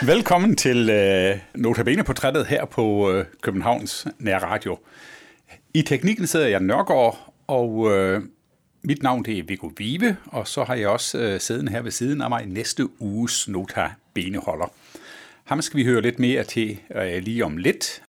[0.00, 4.78] Velkommen til øh, Notabene-portrættet her på øh, Københavns Nær Radio.
[5.74, 8.22] I teknikken sidder jeg Nørgaard, og øh,
[8.82, 11.90] mit navn det er Viggo Vive, og så har jeg også øh, siddende her ved
[11.90, 14.72] siden af mig næste uges Notabene-holder.
[15.44, 18.02] Ham skal vi høre lidt mere til øh, lige om lidt.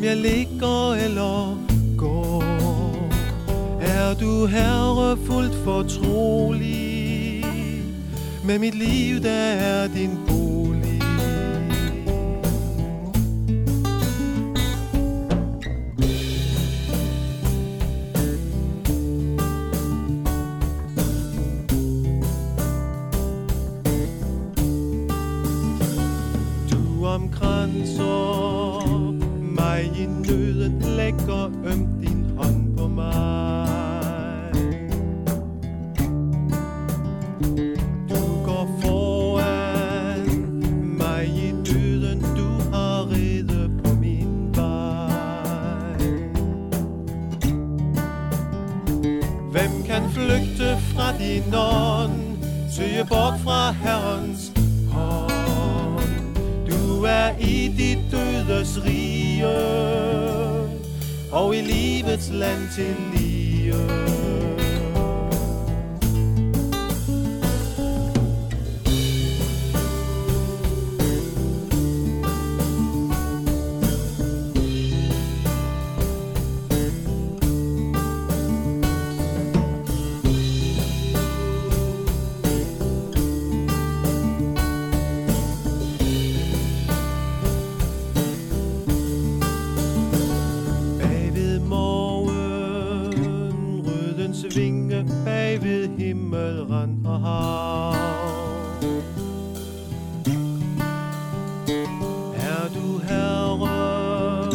[0.00, 1.58] Om jeg ligger eller
[1.96, 2.42] går,
[3.80, 7.44] er du herre fuldt fortrolig
[8.44, 10.39] Med mit liv, der er din bo.
[29.80, 34.52] Mig i nøden Lægger øm din hånd på mig.
[38.08, 40.26] Du går foran
[40.98, 45.98] mig i døden Du har reddet på min vej.
[49.52, 52.20] Hvem kan flygte fra din ånd
[52.70, 54.52] Søge bort fra Herrens
[54.92, 55.39] hånd?
[57.00, 59.46] Du er i dit dødes rige
[61.32, 64.19] Og i livets land til lige.
[95.62, 97.94] Ved himmelrand og hav.
[102.34, 104.50] Er du herre,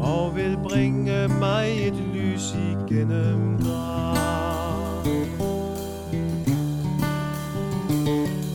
[0.00, 5.04] og vil bringe mig et lys igennem grav.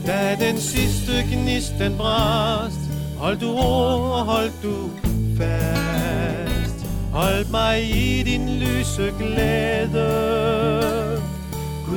[0.05, 2.79] Da den sidste gnist den brast,
[3.17, 4.89] hold du ro og hold du
[5.37, 6.85] fast.
[7.13, 10.09] Hold mig i din lyse glæde,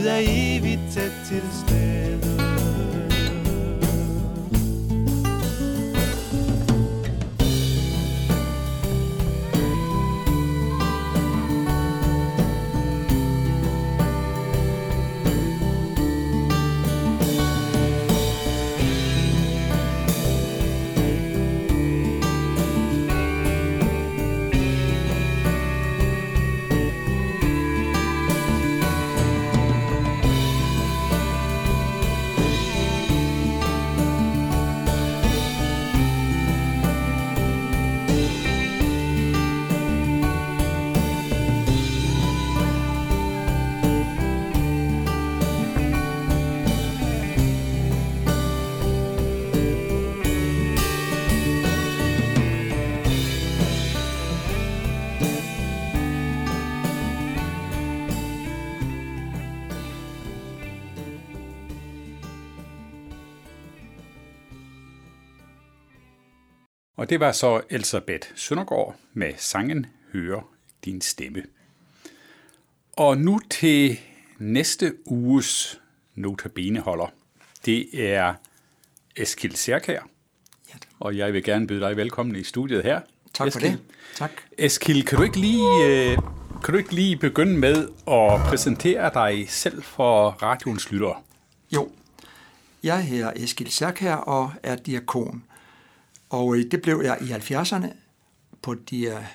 [0.07, 2.46] er evigt tæt til stede.
[66.97, 70.43] Og det var så Elisabeth Søndergaard med sangen Høre
[70.85, 71.43] din stemme.
[72.93, 74.01] Og nu til
[74.39, 75.81] næste uges
[76.15, 77.07] notabeneholder.
[77.67, 78.35] Det er
[79.17, 80.01] Eskil Særkær.
[81.01, 83.01] Og jeg vil gerne byde dig velkommen i studiet her.
[83.35, 83.71] tak for Eskil.
[83.71, 83.81] det.
[84.15, 84.31] Tak.
[84.59, 86.19] Eskil, kan du ikke lige, øh,
[86.65, 91.17] kan du ikke lige begynde med at præsentere dig selv for radioens lyttere?
[91.73, 91.91] Jo,
[92.83, 95.45] jeg hedder Eskil Særkær og er diakon.
[96.37, 97.87] Og øh, det blev jeg i 70'erne
[98.63, 99.27] på Dia,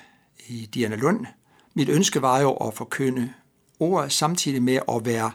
[0.48, 1.26] i Diana Lund.
[1.74, 3.32] Mit ønske var jo at forkynde
[3.80, 5.30] ordet samtidig med at være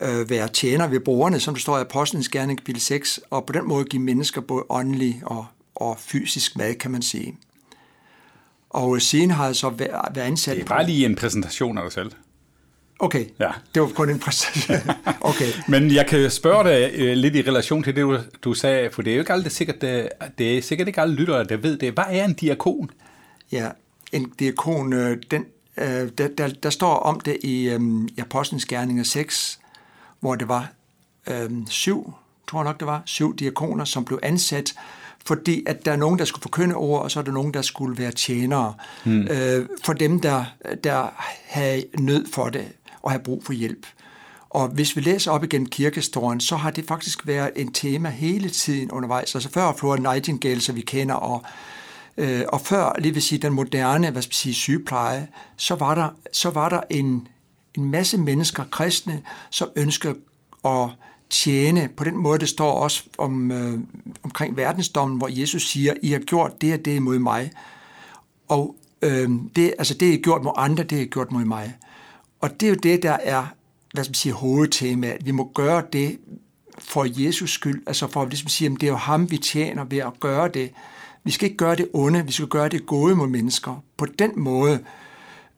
[0.00, 3.52] øh, være tjener ved brugerne, som der står i Apostlenes Gerning kapitel 6, og på
[3.52, 7.38] den måde give mennesker både åndelig og, og fysisk mad, kan man sige.
[8.70, 11.92] Og siden har jeg så været ansat Det er bare lige en præsentation af dig
[11.92, 12.12] selv.
[13.02, 13.50] Okay, Ja.
[13.74, 14.94] det var kun en præstation.
[15.30, 18.90] okay, Men jeg kan spørge dig øh, lidt i relation til det, du, du sagde,
[18.92, 20.08] for det er jo ikke aldrig sikkert, det,
[20.38, 21.92] det er sikkert ikke alle lyttere, der ved det.
[21.92, 22.90] Hvad er en diakon?
[23.52, 23.68] ja,
[24.12, 25.44] en diakon, øh, den,
[25.76, 27.80] øh, der, der, der står om det i, øh,
[28.16, 29.60] i Apostlenes Gerninger 6,
[30.20, 30.72] hvor det var
[31.26, 32.12] øh, syv,
[32.48, 34.74] tror jeg nok det var, syv diakoner, som blev ansat,
[35.26, 37.62] fordi at der er nogen, der skulle forkynde ord, og så er der nogen, der
[37.62, 39.28] skulle være tjenere hmm.
[39.30, 40.44] øh, for dem, der,
[40.84, 41.06] der
[41.46, 42.66] havde nød for det
[43.02, 43.86] og have brug for hjælp.
[44.50, 48.50] Og hvis vi læser op igen kirkestoren, så har det faktisk været en tema hele
[48.50, 49.34] tiden undervejs.
[49.34, 51.42] Altså før Flora Nightingale, som vi kender, og,
[52.16, 55.94] øh, og før, lige vil sige, den moderne, hvad skal vi sige, sygepleje, så var
[55.94, 57.28] der, så var der en,
[57.74, 60.14] en masse mennesker, kristne, som ønskede
[60.64, 60.88] at
[61.30, 61.88] tjene.
[61.96, 63.78] På den måde, det står også om, øh,
[64.22, 67.50] omkring verdensdommen, hvor Jesus siger, I har gjort det og det mod mig.
[68.48, 71.44] Og øh, det, altså det, I har gjort mod andre, det I har gjort mod
[71.44, 71.74] mig.
[72.42, 73.46] Og det er jo det, der er,
[73.94, 75.26] hvad skal man sige, hovedtemaet.
[75.26, 76.18] Vi må gøre det
[76.78, 79.84] for Jesus skyld, altså for at ligesom sige, at det er jo ham, vi tjener
[79.84, 80.70] ved at gøre det.
[81.24, 83.82] Vi skal ikke gøre det onde, vi skal gøre det gode mod mennesker.
[83.96, 84.78] På den måde,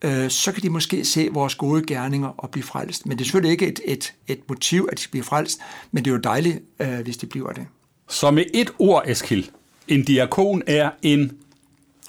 [0.05, 3.07] øh, så kan de måske se vores gode gerninger og blive frelst.
[3.07, 5.59] Men det er selvfølgelig ikke et, et, et motiv, at de bliver frelst,
[5.93, 7.67] men det er jo dejligt, øh, hvis de bliver det.
[8.09, 9.51] Så med et ord, Eskil,
[9.89, 11.33] en diakon er en,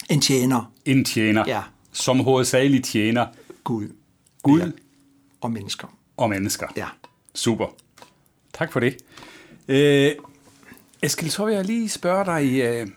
[0.10, 1.62] En tjener, en tjener, Ja.
[1.92, 3.26] som hovedsageligt tjener
[3.64, 3.88] Gud
[4.46, 4.68] Gud Ja.
[5.42, 5.88] og mennesker.
[6.18, 6.68] og mennesker.
[6.78, 6.88] Ja.
[7.36, 7.68] Super.
[8.54, 8.98] Tak for det.
[9.68, 10.12] Øh,
[11.02, 12.88] Eskil, så vil jeg lige spørge dig, øh,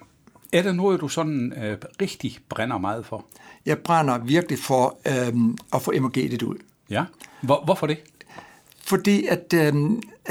[0.52, 3.24] er der noget, du sådan øh, rigtig brænder meget for?
[3.66, 5.34] Jeg brænder virkelig for øh,
[5.74, 6.56] at få evangeliet ud.
[6.90, 7.04] Ja.
[7.40, 7.98] Hvor, hvorfor det?
[8.82, 9.74] Fordi at øh,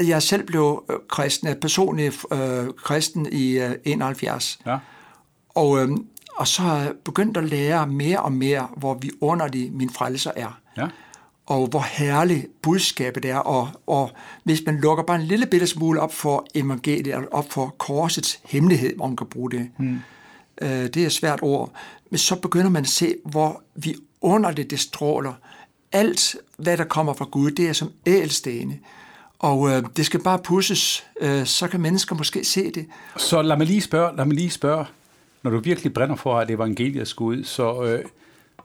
[0.08, 4.58] jeg selv blev øh, kristen, personlig øh, kristen i øh, 71.
[4.66, 4.78] Ja.
[5.48, 5.88] Og, øh,
[6.36, 10.30] og så har jeg begyndt at lære mere og mere, hvor vi underlig min frelser
[10.36, 10.60] er.
[10.76, 10.86] Ja.
[11.48, 13.36] Og hvor herligt budskabet er.
[13.36, 14.10] Og, og
[14.44, 18.40] hvis man lukker bare en lille bitte smule op for evangeliet, eller op for korsets
[18.44, 19.70] hemmelighed, hvor man kan bruge det.
[19.78, 19.98] Hmm.
[20.62, 21.72] Øh, det er et svært ord.
[22.10, 25.32] Men så begynder man at se, hvor vi underligt det stråler.
[25.92, 28.78] Alt, hvad der kommer fra Gud, det er som ædelstene.
[29.38, 32.86] Og øh, det skal bare pusses, øh, så kan mennesker måske se det.
[33.16, 34.84] Så lad mig lige spørge, lad mig lige spørge,
[35.42, 38.04] når du virkelig brænder for, at evangeliet skal ud, så, øh,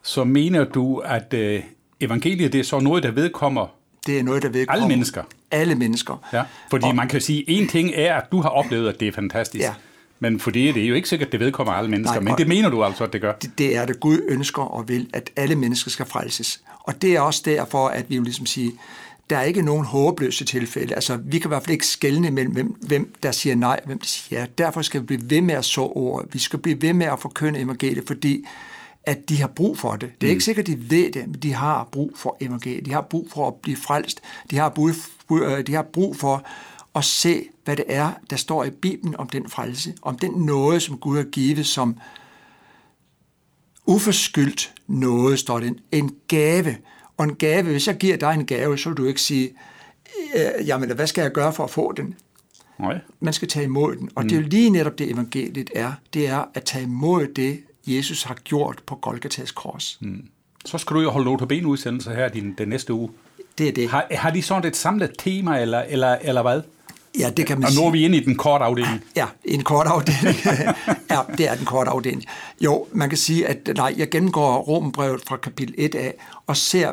[0.03, 1.63] så mener du, at øh,
[2.03, 3.67] evangeliet det er så noget, der vedkommer
[4.07, 5.23] Det er noget, der vedkommer alle mennesker?
[5.51, 6.29] Alle mennesker.
[6.33, 6.43] Ja.
[6.69, 9.11] Fordi og, man kan sige, en ting er, at du har oplevet, at det er
[9.11, 9.63] fantastisk.
[9.63, 9.73] Ja.
[10.19, 12.19] Men fordi det er jo ikke sikkert, at det vedkommer alle mennesker.
[12.19, 13.33] Nej, men det mener du altså, at det gør.
[13.33, 16.61] Det, det er det, Gud ønsker og vil, at alle mennesker skal frelses.
[16.79, 18.71] Og det er også derfor, at vi vil ligesom sige,
[19.29, 20.95] der er ikke nogen håbløse tilfælde.
[20.95, 23.85] Altså, vi kan i hvert fald ikke skelne mellem, hvem, hvem der siger nej, og
[23.85, 24.45] hvem der siger ja.
[24.57, 26.33] Derfor skal vi blive ved med at så ordet.
[26.33, 28.45] Vi skal blive ved med at forkynde evangeliet, fordi
[29.05, 30.11] at de har brug for det.
[30.21, 32.85] Det er ikke sikkert, de ved det, men de har brug for evangeliet.
[32.85, 34.21] De har brug for at blive frelst.
[34.51, 34.89] De har brug,
[35.31, 36.45] øh, de har brug for
[36.95, 40.79] at se, hvad det er, der står i Bibelen om den frelse, om den nåde,
[40.79, 41.97] som Gud har givet som
[43.85, 45.77] uforskyldt noget, står det.
[45.91, 46.77] En gave.
[47.17, 49.53] Og en gave, hvis jeg giver dig en gave, så vil du ikke sige,
[50.35, 52.15] øh, jamen, hvad skal jeg gøre for at få den?
[52.79, 52.99] Nej.
[53.19, 54.09] Man skal tage imod den.
[54.15, 54.29] Og mm.
[54.29, 55.93] det er jo lige netop det, evangeliet er.
[56.13, 59.97] Det er at tage imod det, Jesus har gjort på Golgatas kors.
[60.01, 60.25] Mm.
[60.65, 63.09] Så skal du jo holde notabene udsendelser her din, den næste uge.
[63.57, 63.89] Det er det.
[63.89, 66.61] Har, har de sådan et samlet tema, eller, eller, eller hvad?
[67.19, 69.03] Ja, det kan man Og nu er vi inde i den korte afdeling.
[69.15, 70.35] Ja, en kort afdeling.
[71.11, 72.23] ja, det er den korte afdeling.
[72.61, 76.13] Jo, man kan sige, at nej, jeg gennemgår Rombrevet fra kapitel 1 af,
[76.47, 76.91] og ser,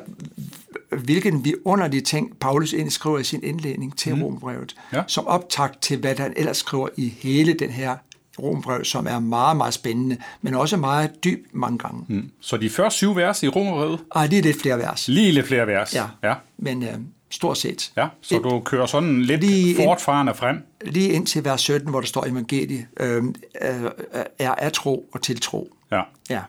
[0.97, 4.23] hvilken vidunderlige ting Paulus egentlig skriver i sin indledning til mm.
[4.23, 5.03] Rombrevet, Ja.
[5.07, 7.97] som optakt til, hvad han ellers skriver i hele den her
[8.43, 12.05] Rombrev, som er meget, meget spændende, men også meget dyb mange gange.
[12.09, 12.31] Mm.
[12.41, 15.09] Så de første syv vers i Romerødet, Ej, det er lidt flere vers.
[15.09, 15.95] lige lidt flere vers.
[15.95, 16.35] Ja, ja.
[16.59, 16.95] men øh,
[17.31, 17.93] stort set.
[17.97, 18.07] ja.
[18.23, 20.57] Så Et- du kører sådan lidt Lige ind- fortfarende frem.
[20.85, 23.25] Lige indtil vers 17, hvor der står evangeliet, øh,
[23.63, 23.91] øh,
[24.39, 25.69] er af tro og tiltro.
[25.93, 26.01] Ja.
[26.31, 26.41] Ja,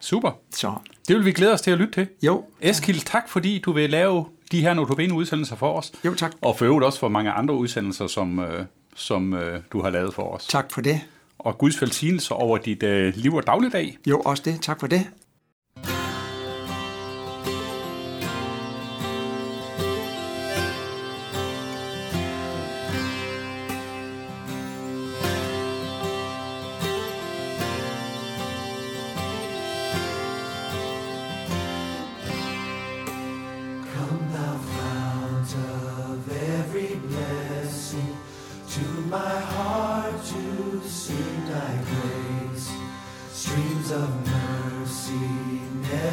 [0.00, 0.30] Super.
[0.54, 0.72] så
[1.08, 2.06] Det vil vi glæde os til at lytte til.
[2.22, 5.92] jo, Eskild, tak fordi du vil lave de her notabene udsendelser for os.
[6.04, 6.32] Jo, tak.
[6.42, 8.64] Og for øvrigt også for mange andre udsendelser, som, øh,
[8.96, 10.46] som øh, du har lavet for os.
[10.46, 11.00] tak for det.
[11.38, 13.98] Og Guds velsignelse over dit øh, liv og dagligdag.
[14.06, 14.58] Jo, også det.
[14.62, 15.06] Tak for det.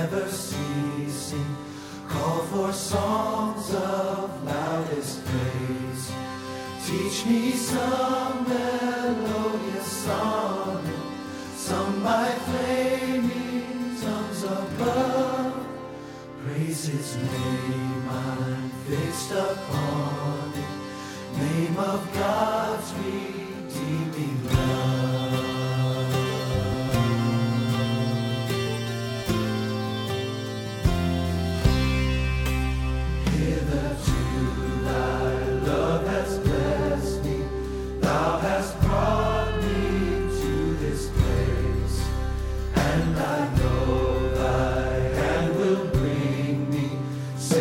[0.04, 1.56] never ceasing.
[2.10, 6.12] Call for songs of loudest praise.
[6.86, 10.84] Teach me some melodious song,
[11.56, 15.66] sung by flaming tongues above.
[16.44, 21.40] Praise His name, I'm fixed upon it.
[21.40, 22.94] Name of God's.
[22.94, 23.33] Reason.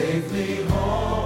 [0.02, 1.21] Safely home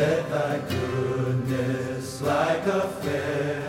[0.00, 3.59] to thy goodness, like a fair